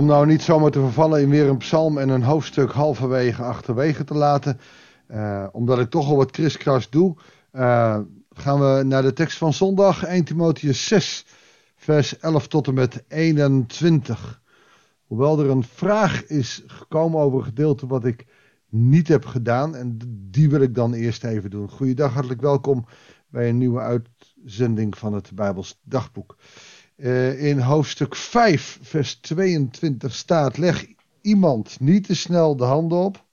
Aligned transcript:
Om 0.00 0.06
nou 0.06 0.26
niet 0.26 0.42
zomaar 0.42 0.70
te 0.70 0.80
vervallen 0.80 1.20
in 1.20 1.28
weer 1.28 1.48
een 1.48 1.56
psalm 1.56 1.98
en 1.98 2.08
een 2.08 2.22
hoofdstuk 2.22 2.72
halverwege 2.72 3.42
achterwege 3.42 4.04
te 4.04 4.14
laten. 4.14 4.60
Uh, 5.10 5.46
omdat 5.52 5.78
ik 5.78 5.90
toch 5.90 6.08
al 6.08 6.16
wat 6.16 6.30
kriskras 6.30 6.90
doe. 6.90 7.16
Uh, 7.52 7.98
gaan 8.30 8.60
we 8.60 8.82
naar 8.84 9.02
de 9.02 9.12
tekst 9.12 9.38
van 9.38 9.52
zondag 9.52 10.04
1 10.04 10.24
Timotheus 10.24 10.86
6 10.86 11.26
vers 11.76 12.18
11 12.18 12.48
tot 12.48 12.66
en 12.66 12.74
met 12.74 13.04
21. 13.08 14.40
Hoewel 15.06 15.40
er 15.40 15.50
een 15.50 15.64
vraag 15.64 16.26
is 16.26 16.62
gekomen 16.66 17.20
over 17.20 17.38
een 17.38 17.44
gedeelte 17.44 17.86
wat 17.86 18.04
ik 18.04 18.26
niet 18.68 19.08
heb 19.08 19.24
gedaan. 19.24 19.76
En 19.76 19.98
die 20.30 20.50
wil 20.50 20.60
ik 20.60 20.74
dan 20.74 20.92
eerst 20.92 21.24
even 21.24 21.50
doen. 21.50 21.70
Goeiedag, 21.70 22.12
hartelijk 22.12 22.40
welkom 22.40 22.86
bij 23.28 23.48
een 23.48 23.58
nieuwe 23.58 23.80
uitzending 23.80 24.98
van 24.98 25.12
het 25.12 25.30
Bijbels 25.34 25.80
dagboek. 25.84 26.36
Uh, 27.00 27.42
in 27.42 27.58
hoofdstuk 27.58 28.14
5, 28.16 28.78
vers 28.82 29.14
22 29.14 30.14
staat: 30.14 30.58
Leg 30.58 30.86
iemand 31.20 31.80
niet 31.80 32.06
te 32.06 32.14
snel 32.14 32.56
de 32.56 32.64
handen 32.64 32.98
op. 32.98 33.24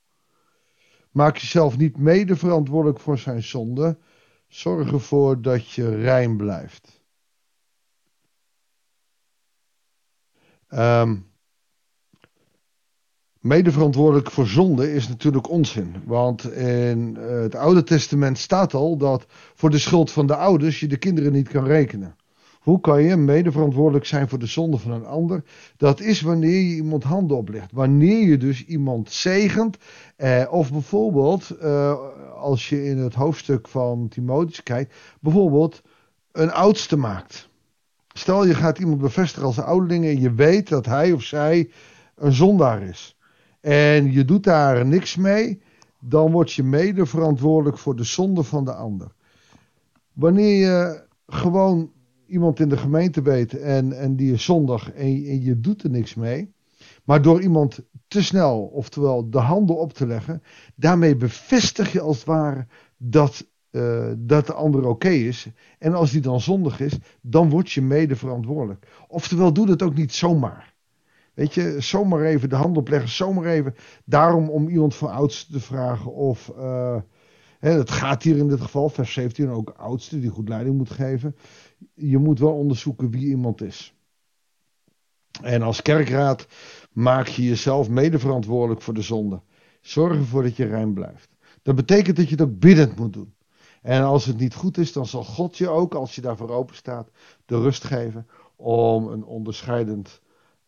Maak 1.12 1.38
jezelf 1.38 1.78
niet 1.78 1.98
mede 1.98 2.36
verantwoordelijk 2.36 3.00
voor 3.00 3.18
zijn 3.18 3.44
zonde. 3.44 3.98
Zorg 4.48 4.92
ervoor 4.92 5.42
dat 5.42 5.70
je 5.70 5.96
rein 5.96 6.38
blijft. 6.38 7.02
Um, 10.70 11.32
medeverantwoordelijk 13.40 14.32
voor 14.32 14.48
zonde 14.48 14.94
is 14.94 15.08
natuurlijk 15.08 15.50
onzin. 15.50 15.96
Want 16.06 16.52
in 16.52 17.18
eh, 17.18 17.42
het 17.42 17.56
Oude 17.56 17.84
Testament 17.84 18.38
staat 18.38 18.74
al 18.74 18.98
dat 18.98 19.26
voor 19.30 19.70
de 19.70 19.80
schuld 19.80 20.12
van 20.12 20.28
de 20.28 20.36
ouders 20.36 20.80
je 20.80 20.88
de 20.88 20.98
kinderen 20.98 21.32
niet 21.32 21.48
kan 21.50 21.66
rekenen. 21.66 22.16
Hoe 22.68 22.80
kan 22.80 23.04
je 23.04 23.16
medeverantwoordelijk 23.16 24.06
zijn 24.06 24.30
voor 24.30 24.40
de 24.40 24.46
zonde 24.46 24.78
van 24.78 24.92
een 24.92 25.06
ander? 25.06 25.44
Dat 25.78 26.00
is 26.00 26.22
wanneer 26.22 26.62
je 26.62 26.76
iemand 26.76 27.04
handen 27.04 27.38
oplegt. 27.38 27.72
Wanneer 27.72 28.28
je 28.28 28.38
dus 28.38 28.66
iemand 28.66 29.12
zegent. 29.12 29.78
Eh, 30.16 30.46
of 30.50 30.72
bijvoorbeeld, 30.72 31.50
eh, 31.50 31.98
als 32.36 32.70
je 32.70 32.86
in 32.86 32.98
het 32.98 33.14
hoofdstuk 33.14 33.68
van 33.68 34.08
Timotheus 34.08 34.64
kijkt, 34.64 34.96
bijvoorbeeld 35.22 35.82
een 36.32 36.52
oudste 36.52 36.98
maakt. 36.98 37.50
Stel 38.08 38.46
je 38.46 38.54
gaat 38.54 38.80
iemand 38.80 39.02
bevestigen 39.02 39.48
als 39.48 39.60
ouderling 39.60 40.06
en 40.06 40.20
je 40.20 40.34
weet 40.34 40.70
dat 40.70 40.86
hij 40.86 41.12
of 41.12 41.24
zij 41.24 41.70
een 42.16 42.34
zondaar 42.34 42.82
is. 42.82 43.18
En 43.62 44.12
je 44.12 44.26
doet 44.26 44.44
daar 44.44 44.86
niks 44.86 45.16
mee, 45.16 45.62
dan 46.00 46.32
word 46.32 46.52
je 46.52 46.64
mede 46.64 47.06
verantwoordelijk 47.06 47.78
voor 47.78 47.96
de 47.96 48.04
zonde 48.04 48.44
van 48.44 48.66
de 48.66 48.74
ander. 48.74 49.12
Wanneer 50.14 50.60
je 50.60 51.06
gewoon 51.28 51.96
iemand 52.28 52.60
in 52.60 52.70
de 52.70 52.78
gemeente 52.78 53.22
weet 53.22 53.60
en, 53.60 54.00
en 54.00 54.16
die 54.16 54.34
is 54.34 54.44
zondag 54.44 54.92
en, 54.92 55.42
je 55.44 55.60
doet 55.60 55.84
er 55.84 55.90
niks 55.90 56.16
mee. 56.16 56.54
Maar 57.04 57.22
door 57.22 57.42
iemand 57.42 57.80
te 58.08 58.24
snel, 58.24 58.60
oftewel 58.60 59.30
de 59.30 59.40
handen 59.40 59.78
op 59.78 59.94
te 59.94 60.08
leggen, 60.08 60.44
daarmee 60.76 61.16
bevestig 61.16 61.92
je 61.92 62.02
als 62.02 62.18
het 62.18 62.26
ware 62.26 62.68
dat, 62.98 63.48
uh, 63.72 64.12
dat 64.18 64.48
de 64.48 64.54
ander 64.54 64.88
oké 64.88 65.10
is. 65.10 65.48
En 65.80 65.94
als 65.94 66.12
die 66.12 66.22
dan 66.22 66.42
zondig 66.42 66.80
is, 66.80 66.98
dan 67.22 67.50
word 67.50 67.72
je 67.72 67.82
mede 67.82 68.16
verantwoordelijk. 68.16 68.88
Oftewel, 69.08 69.54
doe 69.54 69.66
dat 69.66 69.82
ook 69.82 69.96
niet 69.96 70.14
zomaar. 70.14 70.74
Weet 71.34 71.54
je, 71.54 71.76
zomaar 71.80 72.22
even 72.22 72.50
de 72.50 72.56
hand 72.56 72.78
opleggen, 72.78 73.10
zomaar 73.10 73.46
even. 73.46 73.76
Daarom 74.06 74.50
om 74.50 74.68
iemand 74.68 74.96
van 74.96 75.12
oudste 75.12 75.52
te 75.52 75.60
vragen 75.60 76.14
of. 76.14 76.54
Uh, 76.58 76.96
hè, 77.60 77.72
het 77.72 77.92
gaat 77.92 78.24
hier 78.24 78.38
in 78.38 78.48
dit 78.48 78.62
geval, 78.62 78.90
vers 78.90 79.14
17, 79.14 79.50
ook 79.50 79.70
oudste 79.70 80.20
die 80.20 80.30
goed 80.30 80.50
leiding 80.50 80.78
moet 80.78 80.92
geven 80.92 81.36
je 81.94 82.18
moet 82.18 82.40
wel 82.40 82.54
onderzoeken 82.54 83.10
wie 83.10 83.28
iemand 83.28 83.62
is. 83.62 83.94
En 85.42 85.62
als 85.62 85.82
kerkraad 85.82 86.48
maak 86.92 87.28
je 87.28 87.44
jezelf 87.44 87.90
medeverantwoordelijk 87.90 88.82
voor 88.82 88.94
de 88.94 89.02
zonde. 89.02 89.42
Zorg 89.82 90.18
ervoor 90.18 90.44
dat 90.44 90.56
je 90.56 90.66
rein 90.66 90.94
blijft. 90.94 91.30
Dat 91.62 91.76
betekent 91.76 92.16
dat 92.16 92.26
je 92.30 92.36
het 92.36 92.42
ook 92.42 92.60
biddend 92.60 92.96
moet 92.96 93.14
doen. 93.14 93.34
En 93.82 94.04
als 94.04 94.26
het 94.26 94.38
niet 94.38 94.54
goed 94.54 94.78
is, 94.78 94.94
dan 94.94 95.06
zal 95.06 95.24
God 95.24 95.58
je 95.58 95.70
ook, 95.70 95.94
als 95.94 96.16
je 96.16 96.22
daarvoor 96.22 96.50
open 96.50 96.76
staat, 96.76 97.10
de 97.46 97.60
rust 97.60 97.84
geven 97.84 98.28
om 98.56 99.08
een 99.08 99.24
onderscheidend 99.24 100.22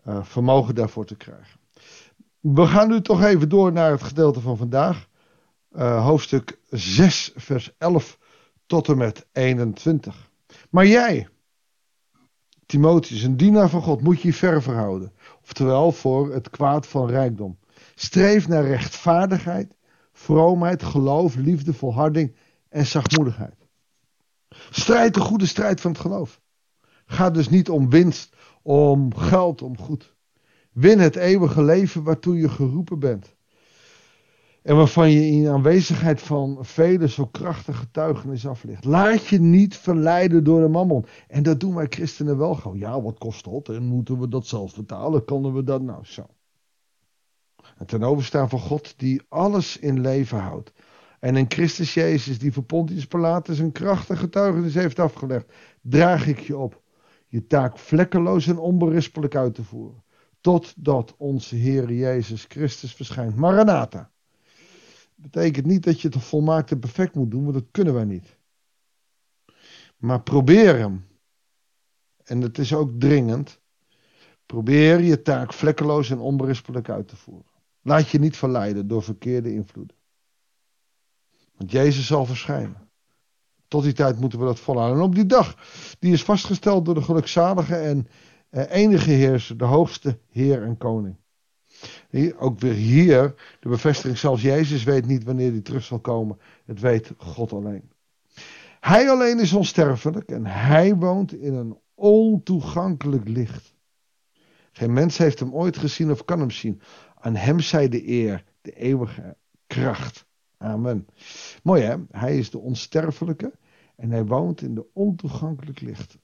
uh, 0.08 0.24
vermogen 0.24 0.76
daarvoor 0.76 1.06
te 1.06 1.16
krijgen. 1.16 1.60
We 2.40 2.66
gaan 2.66 2.90
nu 2.90 3.02
toch 3.02 3.24
even 3.24 3.50
door 3.50 3.72
naar 3.72 3.92
het 3.92 4.04
gedeelte 4.04 4.40
van 4.40 4.58
vandaag. 4.58 5.09
Uh, 5.76 6.06
hoofdstuk 6.06 6.60
6, 6.70 7.32
vers 7.36 7.72
11 7.78 8.20
tot 8.66 8.88
en 8.88 8.98
met 8.98 9.28
21. 9.32 10.30
Maar 10.70 10.88
jij, 10.88 11.28
Timotheus, 12.66 13.22
een 13.22 13.38
dienaar 13.38 13.70
van 13.70 13.82
God, 13.82 14.02
moet 14.02 14.22
je 14.22 14.34
ver 14.34 14.62
verhouden. 14.62 15.14
Oftewel 15.42 15.92
voor 15.92 16.34
het 16.34 16.50
kwaad 16.50 16.88
van 16.88 17.10
rijkdom. 17.10 17.60
Streef 17.96 18.48
naar 18.48 18.66
rechtvaardigheid, 18.66 19.78
vroomheid, 20.12 20.84
geloof, 20.84 21.36
liefde, 21.36 21.74
volharding 21.74 22.36
en 22.70 22.86
zachtmoedigheid. 22.86 23.68
Strijd 24.70 25.14
de 25.14 25.20
goede 25.20 25.46
strijd 25.46 25.82
van 25.82 25.92
het 25.92 26.00
geloof. 26.00 26.42
Ga 27.06 27.30
dus 27.30 27.50
niet 27.50 27.70
om 27.70 27.90
winst, 27.90 28.36
om 28.62 29.16
geld, 29.16 29.62
om 29.62 29.78
goed. 29.78 30.16
Win 30.72 31.00
het 31.00 31.16
eeuwige 31.16 31.64
leven 31.64 32.04
waartoe 32.04 32.38
je 32.38 32.50
geroepen 32.50 33.00
bent. 33.00 33.36
En 34.70 34.76
waarvan 34.76 35.12
je 35.12 35.28
in 35.28 35.48
aanwezigheid 35.48 36.22
van 36.22 36.58
vele 36.62 37.10
zo 37.10 37.26
krachtige 37.26 37.78
getuigenis 37.78 38.48
aflegt. 38.48 38.86
Laat 38.86 39.28
je 39.28 39.40
niet 39.40 39.78
verleiden 39.78 40.44
door 40.44 40.62
de 40.62 40.68
mammon. 40.68 41.06
En 41.28 41.44
dat 41.44 41.60
doen 41.60 41.76
wij 41.76 41.86
christenen 41.90 42.38
wel 42.38 42.56
gewoon. 42.56 42.78
Ja, 42.78 43.02
wat 43.02 43.18
kost 43.18 43.44
dat? 43.44 43.70
En 43.70 43.84
moeten 43.84 44.20
we 44.20 44.28
dat 44.28 44.48
zelf 44.48 44.76
betalen? 44.76 45.26
Kunnen 45.26 45.54
we 45.54 45.64
dat 45.64 45.82
nou 45.82 46.06
zo? 46.06 46.26
En 47.78 47.86
ten 47.86 48.04
overstaan 48.04 48.50
van 48.50 48.60
God 48.60 49.00
die 49.00 49.22
alles 49.30 49.78
in 49.78 50.02
leven 50.02 50.40
houdt. 50.40 50.74
En 51.20 51.36
in 51.36 51.46
Christus 51.48 51.94
Jezus 51.94 52.40
die 52.40 52.54
voor 52.54 52.64
Pontius 52.64 53.08
Pilatus 53.08 53.60
een 53.60 53.72
krachtige 53.72 54.20
getuigenis 54.20 54.74
heeft 54.74 55.00
afgelegd. 55.00 55.54
Draag 55.82 56.28
ik 56.28 56.40
je 56.40 56.58
op. 56.58 56.82
Je 57.28 57.48
taak 57.48 57.78
vlekkeloos 57.78 58.48
en 58.48 58.58
onberispelijk 58.58 59.36
uit 59.36 59.56
te 59.56 59.64
voeren. 59.64 60.04
Totdat 60.42 61.16
onze 61.18 61.56
Heer 61.56 61.94
Jezus 61.94 62.46
Christus 62.48 62.94
verschijnt. 62.94 63.36
Maranatha 63.36 64.12
betekent 65.22 65.66
niet 65.66 65.84
dat 65.84 66.02
je 66.02 66.08
het 66.08 66.24
volmaakt 66.24 66.72
en 66.72 66.80
perfect 66.80 67.16
moet 67.16 67.32
doen, 67.32 67.44
want 67.44 67.54
dat 67.54 67.68
kunnen 67.72 67.94
wij 67.94 68.06
niet. 68.06 68.38
Maar 69.98 70.22
probeer 70.22 70.78
hem. 70.78 71.08
En 72.24 72.42
het 72.42 72.58
is 72.58 72.74
ook 72.74 73.00
dringend. 73.00 73.60
Probeer 74.46 75.00
je 75.00 75.22
taak 75.22 75.54
vlekkeloos 75.54 76.10
en 76.10 76.20
onberispelijk 76.20 76.90
uit 76.90 77.08
te 77.08 77.16
voeren. 77.16 77.52
Laat 77.82 78.10
je 78.10 78.20
niet 78.20 78.38
verleiden 78.38 78.88
door 78.88 79.04
verkeerde 79.04 79.54
invloeden. 79.54 79.96
Want 81.56 81.72
Jezus 81.72 82.08
zal 82.08 82.26
verschijnen. 82.26 82.90
Tot 83.68 83.84
die 83.84 83.94
tijd 83.94 84.20
moeten 84.20 84.40
we 84.40 84.46
dat 84.46 84.60
volhouden. 84.60 85.00
En 85.00 85.06
op 85.06 85.16
die 85.16 85.26
dag, 85.26 85.56
die 86.00 86.14
is 86.14 86.24
vastgesteld 86.24 86.86
door 86.86 86.94
de 86.94 87.02
gelukzalige 87.02 87.76
en 87.76 88.08
eh, 88.50 88.64
enige 88.70 89.12
heerser, 89.12 89.58
de 89.58 89.66
hoogste 89.66 90.20
Heer 90.30 90.64
en 90.64 90.78
Koning. 90.78 91.16
Ook 92.38 92.60
weer 92.60 92.74
hier 92.74 93.36
de 93.60 93.70
bevestiging, 93.70 94.18
zelfs 94.18 94.42
Jezus 94.42 94.84
weet 94.84 95.06
niet 95.06 95.24
wanneer 95.24 95.52
hij 95.52 95.62
terug 95.62 95.84
zal 95.84 96.00
komen. 96.00 96.40
Het 96.66 96.80
weet 96.80 97.12
God 97.18 97.54
alleen. 97.54 97.92
Hij 98.80 99.10
alleen 99.10 99.40
is 99.40 99.54
onsterfelijk 99.54 100.30
en 100.30 100.46
hij 100.46 100.96
woont 100.96 101.34
in 101.34 101.54
een 101.54 101.78
ontoegankelijk 101.96 103.28
licht. 103.28 103.74
Geen 104.72 104.94
mens 104.94 105.18
heeft 105.18 105.40
hem 105.40 105.54
ooit 105.54 105.78
gezien 105.78 106.12
of 106.12 106.26
kan 106.26 106.40
hem 106.40 106.52
zien. 106.52 106.82
Aan 107.20 107.36
hem 107.36 107.60
zij 107.60 107.90
de 107.90 108.08
eer, 108.08 108.44
de 108.62 108.72
eeuwige 108.72 109.38
kracht. 109.68 110.26
Amen. 110.58 111.08
Mooi 111.64 111.84
hè? 111.84 111.96
Hij 112.12 112.38
is 112.38 112.50
de 112.50 112.60
onsterfelijke 112.60 113.52
en 113.96 114.12
hij 114.12 114.26
woont 114.26 114.62
in 114.62 114.76
de 114.76 114.86
ontoegankelijk 114.94 115.80
licht. 115.82 116.18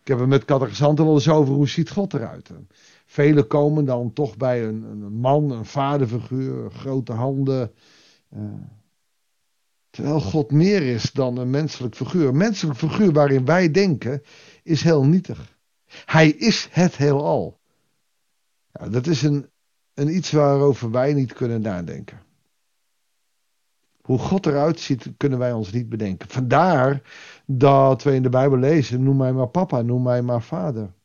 Ik 0.00 0.08
heb 0.08 0.18
het 0.18 0.28
met 0.28 0.44
catechisanten 0.44 1.04
wel 1.04 1.14
eens 1.14 1.28
over 1.28 1.54
hoe 1.54 1.68
ziet 1.68 1.90
God 1.90 2.14
eruit. 2.14 2.50
Velen 3.10 3.46
komen 3.46 3.84
dan 3.84 4.12
toch 4.12 4.36
bij 4.36 4.64
een, 4.64 4.82
een 4.82 5.12
man, 5.12 5.50
een 5.50 5.64
vaderfiguur, 5.64 6.70
grote 6.70 7.12
handen. 7.12 7.72
Uh, 8.36 8.42
terwijl 9.90 10.20
God 10.20 10.50
meer 10.50 10.82
is 10.82 11.12
dan 11.12 11.36
een 11.36 11.50
menselijk 11.50 11.94
figuur. 11.94 12.28
Een 12.28 12.36
menselijk 12.36 12.78
figuur 12.78 13.12
waarin 13.12 13.44
wij 13.44 13.70
denken 13.70 14.22
is 14.62 14.82
heel 14.82 15.04
nietig. 15.04 15.58
Hij 16.04 16.28
is 16.28 16.68
het 16.70 16.96
heelal. 16.96 17.60
Ja, 18.72 18.88
dat 18.88 19.06
is 19.06 19.22
een, 19.22 19.50
een 19.94 20.16
iets 20.16 20.30
waarover 20.30 20.90
wij 20.90 21.14
niet 21.14 21.32
kunnen 21.32 21.60
nadenken. 21.60 22.18
Hoe 24.00 24.18
God 24.18 24.46
eruit 24.46 24.80
ziet, 24.80 25.12
kunnen 25.16 25.38
wij 25.38 25.52
ons 25.52 25.72
niet 25.72 25.88
bedenken. 25.88 26.28
Vandaar 26.28 27.02
dat 27.46 28.02
we 28.02 28.14
in 28.14 28.22
de 28.22 28.28
Bijbel 28.28 28.58
lezen: 28.58 29.02
noem 29.02 29.16
mij 29.16 29.32
maar 29.32 29.48
papa, 29.48 29.82
noem 29.82 30.02
mij 30.02 30.22
maar 30.22 30.42
vader. 30.42 30.98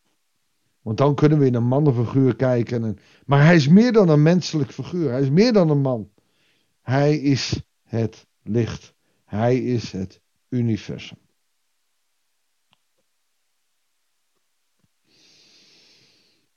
Want 0.85 0.97
dan 0.97 1.15
kunnen 1.15 1.39
we 1.39 1.45
in 1.45 1.55
een 1.55 1.67
mannenfiguur 1.67 2.35
kijken. 2.35 2.97
maar 3.25 3.45
hij 3.45 3.55
is 3.55 3.67
meer 3.67 3.91
dan 3.91 4.09
een 4.09 4.21
menselijk 4.21 4.71
figuur. 4.71 5.11
Hij 5.11 5.21
is 5.21 5.29
meer 5.29 5.53
dan 5.53 5.69
een 5.69 5.81
man. 5.81 6.11
Hij 6.81 7.17
is 7.17 7.61
het 7.83 8.27
licht. 8.43 8.93
Hij 9.23 9.57
is 9.57 9.91
het 9.91 10.21
universum. 10.49 11.17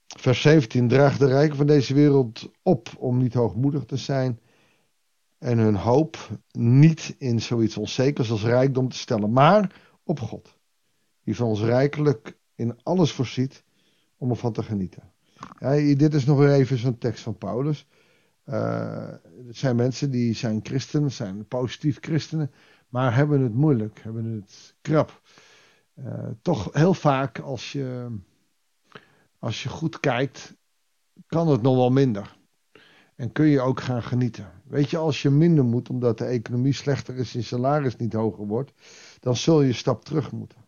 Vers 0.06 0.40
17. 0.40 0.88
Draag 0.88 1.18
de 1.18 1.26
rijken 1.26 1.56
van 1.56 1.66
deze 1.66 1.94
wereld 1.94 2.50
op 2.62 2.88
om 2.98 3.18
niet 3.18 3.34
hoogmoedig 3.34 3.84
te 3.84 3.96
zijn 3.96 4.40
en 5.38 5.58
hun 5.58 5.76
hoop 5.76 6.28
niet 6.50 7.14
in 7.18 7.40
zoiets 7.40 7.76
onzekers 7.76 8.30
als 8.30 8.44
rijkdom 8.44 8.88
te 8.88 8.96
stellen, 8.96 9.32
maar 9.32 9.82
op 10.04 10.20
God, 10.20 10.58
die 11.24 11.36
van 11.36 11.46
ons 11.46 11.60
rijkelijk 11.60 12.38
in 12.54 12.82
alles 12.82 13.12
voorziet 13.12 13.66
om 14.18 14.30
ervan 14.30 14.52
te 14.52 14.62
genieten. 14.62 15.02
Ja, 15.58 15.94
dit 15.94 16.14
is 16.14 16.24
nog 16.24 16.38
weer 16.38 16.52
even 16.52 16.78
zo'n 16.78 16.98
tekst 16.98 17.22
van 17.22 17.38
Paulus. 17.38 17.86
Uh, 18.44 19.08
zijn 19.48 19.76
mensen 19.76 20.10
die 20.10 20.34
zijn 20.34 20.60
christenen, 20.62 21.12
zijn 21.12 21.46
positief 21.46 21.98
christenen, 22.00 22.50
maar 22.88 23.14
hebben 23.14 23.40
het 23.40 23.54
moeilijk, 23.54 24.00
hebben 24.02 24.24
het 24.24 24.74
krap. 24.80 25.22
Uh, 25.94 26.28
toch 26.42 26.72
heel 26.72 26.94
vaak 26.94 27.38
als 27.38 27.72
je, 27.72 28.16
als 29.38 29.62
je 29.62 29.68
goed 29.68 30.00
kijkt, 30.00 30.56
kan 31.26 31.48
het 31.48 31.62
nog 31.62 31.76
wel 31.76 31.90
minder. 31.90 32.36
En 33.14 33.32
kun 33.32 33.46
je 33.46 33.60
ook 33.60 33.80
gaan 33.80 34.02
genieten. 34.02 34.52
Weet 34.64 34.90
je, 34.90 34.96
als 34.96 35.22
je 35.22 35.30
minder 35.30 35.64
moet 35.64 35.90
omdat 35.90 36.18
de 36.18 36.24
economie 36.24 36.72
slechter 36.72 37.16
is 37.16 37.34
en 37.34 37.44
salaris 37.44 37.96
niet 37.96 38.12
hoger 38.12 38.46
wordt, 38.46 38.72
dan 39.20 39.36
zul 39.36 39.62
je 39.62 39.68
een 39.68 39.74
stap 39.74 40.04
terug 40.04 40.32
moeten. 40.32 40.58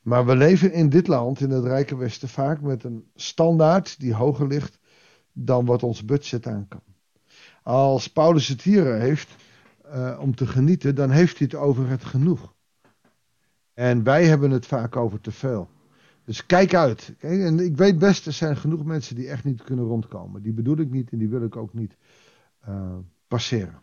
Maar 0.00 0.26
we 0.26 0.36
leven 0.36 0.72
in 0.72 0.88
dit 0.88 1.06
land, 1.06 1.40
in 1.40 1.50
het 1.50 1.64
Rijke 1.64 1.96
Westen, 1.96 2.28
vaak 2.28 2.60
met 2.60 2.84
een 2.84 3.10
standaard 3.14 4.00
die 4.00 4.14
hoger 4.14 4.46
ligt 4.46 4.78
dan 5.32 5.64
wat 5.64 5.82
ons 5.82 6.04
budget 6.04 6.46
aan 6.46 6.68
kan. 6.68 6.82
Als 7.62 8.12
Paulus 8.12 8.48
het 8.48 8.62
hier 8.62 8.94
heeft 8.94 9.36
uh, 9.86 10.18
om 10.20 10.34
te 10.34 10.46
genieten, 10.46 10.94
dan 10.94 11.10
heeft 11.10 11.38
hij 11.38 11.46
het 11.50 11.60
over 11.60 11.88
het 11.88 12.04
genoeg. 12.04 12.54
En 13.74 14.02
wij 14.02 14.26
hebben 14.26 14.50
het 14.50 14.66
vaak 14.66 14.96
over 14.96 15.20
te 15.20 15.32
veel. 15.32 15.68
Dus 16.24 16.46
kijk 16.46 16.74
uit. 16.74 17.14
En 17.18 17.58
ik 17.58 17.76
weet 17.76 17.98
best, 17.98 18.26
er 18.26 18.32
zijn 18.32 18.56
genoeg 18.56 18.84
mensen 18.84 19.14
die 19.14 19.28
echt 19.28 19.44
niet 19.44 19.62
kunnen 19.62 19.84
rondkomen. 19.84 20.42
Die 20.42 20.52
bedoel 20.52 20.78
ik 20.78 20.90
niet 20.90 21.10
en 21.10 21.18
die 21.18 21.28
wil 21.28 21.42
ik 21.42 21.56
ook 21.56 21.74
niet 21.74 21.96
uh, 22.68 22.96
passeren. 23.28 23.82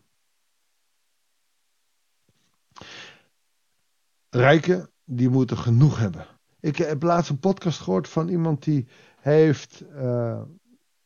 Rijken, 4.30 4.90
die 5.10 5.30
moeten 5.30 5.58
genoeg 5.58 6.00
hebben. 6.00 6.26
Ik 6.60 6.78
heb 6.78 7.04
laatst 7.04 7.30
een 7.30 7.40
podcast 7.40 7.80
gehoord 7.80 8.10
van 8.10 8.28
iemand 8.28 8.64
die 8.64 8.88
heeft, 9.20 9.84
uh, 9.96 10.42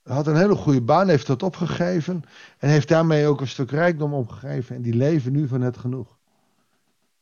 had 0.03 0.27
een 0.27 0.35
hele 0.35 0.55
goede 0.55 0.81
baan, 0.81 1.07
heeft 1.07 1.27
dat 1.27 1.43
opgegeven. 1.43 2.23
En 2.57 2.69
heeft 2.69 2.87
daarmee 2.87 3.27
ook 3.27 3.41
een 3.41 3.47
stuk 3.47 3.71
rijkdom 3.71 4.13
opgegeven. 4.13 4.75
En 4.75 4.81
die 4.81 4.93
leven 4.93 5.31
nu 5.31 5.47
van 5.47 5.61
het 5.61 5.77
genoeg. 5.77 6.17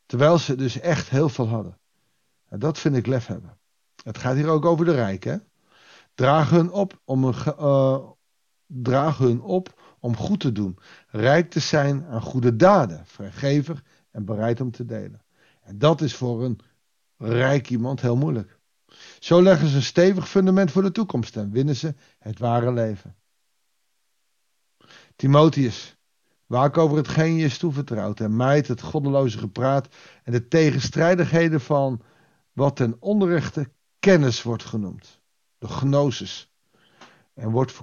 Terwijl 0.05 0.37
ze 0.37 0.55
dus 0.55 0.79
echt 0.79 1.09
heel 1.09 1.29
veel 1.29 1.47
hadden. 1.47 1.77
En 2.47 2.59
dat 2.59 2.77
vind 2.77 2.95
ik 2.95 3.07
lef 3.07 3.27
hebben. 3.27 3.57
Het 4.03 4.17
gaat 4.17 4.35
hier 4.35 4.47
ook 4.47 4.65
over 4.65 4.85
de 4.85 4.95
rijken. 4.95 5.43
Draag 6.15 6.49
hun 6.49 6.71
op 6.71 7.01
om, 7.05 7.23
een, 7.23 7.35
uh, 7.59 7.99
draag 8.65 9.17
hun 9.17 9.41
op 9.41 9.81
om 9.99 10.15
goed 10.15 10.39
te 10.39 10.51
doen. 10.51 10.77
Rijk 11.07 11.49
te 11.49 11.59
zijn 11.59 12.05
aan 12.05 12.21
goede 12.21 12.55
daden. 12.55 13.05
Vrijgevig 13.05 13.83
en 14.11 14.25
bereid 14.25 14.61
om 14.61 14.71
te 14.71 14.85
delen. 14.85 15.21
En 15.61 15.77
dat 15.77 16.01
is 16.01 16.15
voor 16.15 16.43
een 16.43 16.59
rijk 17.19 17.69
iemand 17.69 18.01
heel 18.01 18.16
moeilijk. 18.16 18.60
Zo 19.19 19.42
leggen 19.42 19.68
ze 19.68 19.75
een 19.75 19.83
stevig 19.83 20.30
fundament 20.30 20.71
voor 20.71 20.81
de 20.81 20.92
toekomst 20.92 21.38
en 21.38 21.51
winnen 21.51 21.75
ze 21.75 21.95
het 22.19 22.39
ware 22.39 22.74
leven. 22.74 23.16
Timotheus, 25.16 25.98
waak 26.45 26.77
over 26.77 26.98
hetgeen 26.98 27.36
je 27.36 27.45
is 27.45 27.57
toevertrouwd 27.57 28.19
en 28.19 28.36
mijt 28.36 28.68
het 28.68 28.81
goddeloze 28.81 29.38
gepraat 29.38 29.88
en 30.24 30.31
de 30.31 30.48
tegenstrijdigheden 30.48 31.62
van 31.62 32.01
wat 32.54 32.75
ten 32.75 32.98
onrechte 33.00 33.71
kennis 34.00 34.44
wordt 34.44 34.63
genoemd. 34.63 35.21
De 35.57 35.68
gnosis. 35.68 36.54
En 37.33 37.50
wordt, 37.50 37.80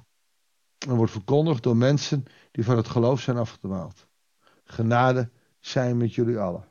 en 0.86 0.94
wordt 0.94 1.12
verkondigd 1.12 1.62
door 1.62 1.76
mensen 1.76 2.24
die 2.50 2.64
van 2.64 2.76
het 2.76 2.88
geloof 2.88 3.20
zijn 3.20 3.36
afgedwaald. 3.36 4.06
Genade 4.64 5.30
zijn 5.60 5.96
met 5.96 6.14
jullie 6.14 6.38
allen. 6.38 6.64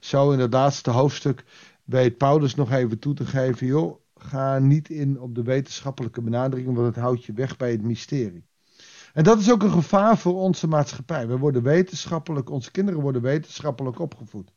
Zo 0.00 0.30
in 0.32 0.38
het 0.38 0.52
laatste 0.52 0.90
hoofdstuk 0.90 1.44
weet 1.88 2.16
Paulus 2.16 2.54
nog 2.54 2.72
even 2.72 2.98
toe 2.98 3.14
te 3.14 3.26
geven, 3.26 3.66
joh, 3.66 4.00
ga 4.14 4.58
niet 4.58 4.88
in 4.88 5.20
op 5.20 5.34
de 5.34 5.42
wetenschappelijke 5.42 6.22
benadering, 6.22 6.74
want 6.74 6.86
het 6.86 7.04
houdt 7.04 7.24
je 7.24 7.32
weg 7.32 7.56
bij 7.56 7.70
het 7.70 7.82
mysterie. 7.82 8.46
En 9.12 9.24
dat 9.24 9.38
is 9.38 9.52
ook 9.52 9.62
een 9.62 9.70
gevaar 9.70 10.18
voor 10.18 10.34
onze 10.34 10.66
maatschappij. 10.66 11.28
We 11.28 11.38
worden 11.38 11.62
wetenschappelijk, 11.62 12.50
onze 12.50 12.70
kinderen 12.70 13.00
worden 13.00 13.22
wetenschappelijk 13.22 13.98
opgevoed. 13.98 14.52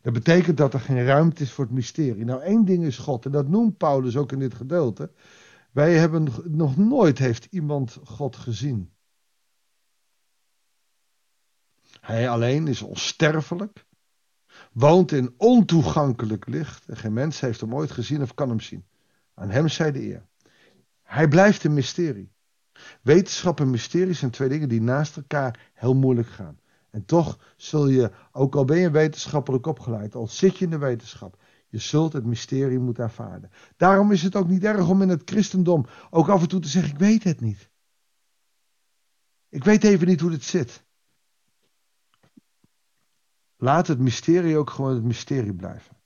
Dat 0.00 0.12
betekent 0.12 0.56
dat 0.56 0.74
er 0.74 0.80
geen 0.80 1.04
ruimte 1.04 1.42
is 1.42 1.52
voor 1.52 1.64
het 1.64 1.74
mysterie. 1.74 2.24
Nou, 2.24 2.42
één 2.42 2.64
ding 2.64 2.84
is 2.84 2.98
God, 2.98 3.24
en 3.24 3.32
dat 3.32 3.48
noemt 3.48 3.76
Paulus 3.76 4.16
ook 4.16 4.32
in 4.32 4.38
dit 4.38 4.54
gedeelte. 4.54 5.10
Wij 5.72 5.94
hebben 5.94 6.28
nog 6.44 6.76
nooit 6.76 7.18
heeft 7.18 7.46
iemand 7.50 7.98
God 8.04 8.36
gezien. 8.36 8.92
Hij 12.00 12.28
alleen 12.28 12.68
is 12.68 12.82
onsterfelijk, 12.82 13.84
woont 14.74 15.12
in 15.12 15.34
ontoegankelijk 15.36 16.46
licht 16.46 16.88
en 16.88 16.96
geen 16.96 17.12
mens 17.12 17.40
heeft 17.40 17.60
hem 17.60 17.74
ooit 17.74 17.90
gezien 17.90 18.22
of 18.22 18.34
kan 18.34 18.48
hem 18.48 18.60
zien. 18.60 18.84
Aan 19.34 19.50
hem 19.50 19.68
zij 19.68 19.92
de 19.92 20.02
eer. 20.02 20.26
Hij 21.02 21.28
blijft 21.28 21.64
een 21.64 21.74
mysterie. 21.74 22.32
Wetenschap 23.02 23.60
en 23.60 23.70
mysterie 23.70 24.12
zijn 24.12 24.30
twee 24.30 24.48
dingen 24.48 24.68
die 24.68 24.80
naast 24.80 25.16
elkaar 25.16 25.70
heel 25.74 25.94
moeilijk 25.94 26.28
gaan. 26.28 26.58
En 26.90 27.04
toch 27.04 27.54
zul 27.56 27.88
je, 27.88 28.10
ook 28.32 28.54
al 28.54 28.64
ben 28.64 28.78
je 28.78 28.90
wetenschappelijk 28.90 29.66
opgeleid, 29.66 30.14
al 30.14 30.26
zit 30.26 30.58
je 30.58 30.64
in 30.64 30.70
de 30.70 30.78
wetenschap, 30.78 31.42
je 31.68 31.78
zult 31.78 32.12
het 32.12 32.24
mysterie 32.24 32.78
moeten 32.78 33.04
ervaren. 33.04 33.50
Daarom 33.76 34.12
is 34.12 34.22
het 34.22 34.36
ook 34.36 34.48
niet 34.48 34.64
erg 34.64 34.88
om 34.88 35.02
in 35.02 35.08
het 35.08 35.22
christendom 35.24 35.86
ook 36.10 36.28
af 36.28 36.42
en 36.42 36.48
toe 36.48 36.60
te 36.60 36.68
zeggen: 36.68 36.92
Ik 36.92 36.98
weet 36.98 37.24
het 37.24 37.40
niet. 37.40 37.70
Ik 39.48 39.64
weet 39.64 39.84
even 39.84 40.06
niet 40.06 40.20
hoe 40.20 40.32
het 40.32 40.44
zit. 40.44 40.84
Laat 43.64 43.86
het 43.86 43.98
mysterie 43.98 44.56
ook 44.56 44.70
gewoon 44.70 44.94
het 44.94 45.04
mysterie 45.04 45.54
blijven. 45.54 45.96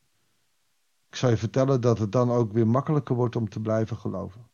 Ik 1.08 1.16
zal 1.16 1.30
je 1.30 1.36
vertellen 1.36 1.80
dat 1.80 1.98
het 1.98 2.12
dan 2.12 2.30
ook 2.30 2.52
weer 2.52 2.66
makkelijker 2.66 3.14
wordt 3.14 3.36
om 3.36 3.48
te 3.48 3.60
blijven 3.60 3.96
geloven. 3.96 4.48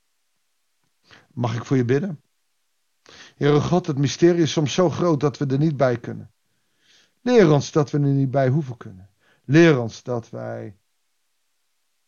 Mag 1.34 1.56
ik 1.56 1.64
voor 1.64 1.76
je 1.76 1.84
bidden? 1.84 2.22
Heere 3.36 3.60
God, 3.60 3.86
het 3.86 3.98
mysterie 3.98 4.42
is 4.42 4.52
soms 4.52 4.74
zo 4.74 4.90
groot 4.90 5.20
dat 5.20 5.38
we 5.38 5.46
er 5.46 5.58
niet 5.58 5.76
bij 5.76 5.98
kunnen. 5.98 6.30
Leer 7.20 7.50
ons 7.50 7.72
dat 7.72 7.90
we 7.90 7.98
er 7.98 8.04
niet 8.04 8.30
bij 8.30 8.48
hoeven 8.48 8.76
kunnen. 8.76 9.10
Leer 9.44 9.78
ons 9.78 10.02
dat 10.02 10.30
wij 10.30 10.76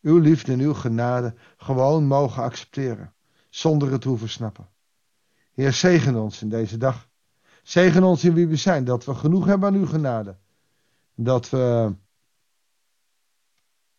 uw 0.01 0.17
liefde 0.17 0.51
en 0.51 0.59
uw 0.59 0.73
genade 0.73 1.33
gewoon 1.57 2.05
mogen 2.05 2.43
accepteren, 2.43 3.13
zonder 3.49 3.91
het 3.91 4.03
hoeven 4.03 4.29
snappen. 4.29 4.69
Heer, 5.53 5.73
zegen 5.73 6.15
ons 6.15 6.41
in 6.41 6.49
deze 6.49 6.77
dag. 6.77 7.09
Zegen 7.63 8.03
ons 8.03 8.23
in 8.23 8.33
wie 8.33 8.47
we 8.47 8.55
zijn, 8.55 8.83
dat 8.83 9.05
we 9.05 9.15
genoeg 9.15 9.45
hebben 9.45 9.69
aan 9.69 9.75
uw 9.75 9.87
genade. 9.87 10.37
Dat 11.19 11.49
we 11.49 11.95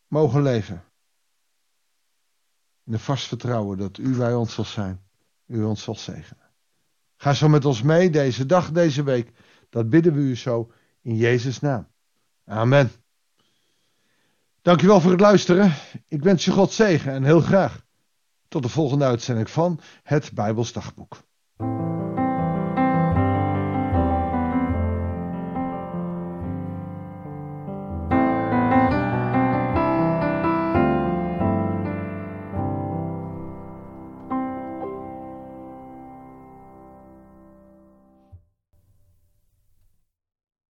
mogen 0.07 0.43
leven. 0.43 0.85
In 2.85 2.93
de 2.93 2.99
vast 2.99 3.27
vertrouwen 3.27 3.79
dat 3.79 3.99
u 3.99 4.17
bij 4.17 4.35
ons 4.35 4.55
zal 4.55 4.65
zijn. 4.65 5.03
U 5.47 5.63
ons 5.63 5.83
zal 5.83 5.95
zegenen. 5.95 6.51
Ga 7.17 7.35
zo 7.35 7.49
met 7.49 7.65
ons 7.65 7.83
mee 7.83 8.11
deze 8.11 8.47
dag, 8.47 8.71
deze 8.71 9.03
week. 9.03 9.33
Dat 9.69 9.91
bidden 9.91 10.13
we 10.13 10.21
u 10.21 10.37
zo 10.37 10.73
in 11.03 11.17
Jezus' 11.17 11.61
naam. 11.61 11.89
Amen. 12.45 12.91
Dankjewel 14.63 15.01
voor 15.01 15.11
het 15.11 15.21
luisteren. 15.21 15.75
Ik 16.09 16.23
wens 16.23 16.45
je 16.45 16.51
God 16.51 16.73
zegen 16.73 17.13
en 17.13 17.25
heel 17.25 17.41
graag 17.41 17.87
tot 18.49 18.63
de 18.63 18.69
volgende 18.69 19.05
uitzending 19.05 19.51
van 19.51 19.81
het 20.03 20.33
Bijbels 20.33 20.73
Dagboek. 20.73 21.23